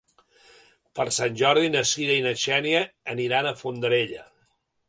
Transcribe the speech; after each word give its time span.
Per 0.99 1.05
Sant 1.17 1.37
Jordi 1.43 1.69
na 1.75 1.85
Sira 1.91 2.17
i 2.21 2.25
na 2.29 2.33
Xènia 2.47 2.81
aniran 3.15 3.51
a 3.51 3.55
Fondarella. 3.63 4.27